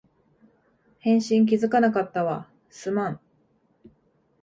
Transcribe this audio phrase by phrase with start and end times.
[0.97, 3.19] 返信気づかなかったわ、すまん